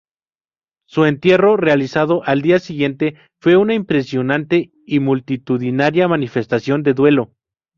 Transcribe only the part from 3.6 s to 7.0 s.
impresionante y multitudinaria manifestación de